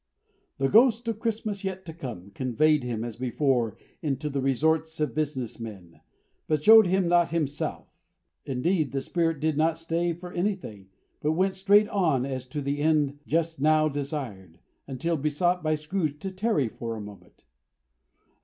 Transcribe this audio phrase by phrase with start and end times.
[0.57, 5.13] The Ghost of Christmas Yet to Come conveyed him as before into the resorts of
[5.13, 6.01] business men,
[6.47, 7.87] but showed him not himself.
[8.43, 12.79] Indeed, the Spirit did not stay for anything, but went straight on, as to the
[12.79, 17.43] end just now desired, until besought by Scrooge to tarry for a moment.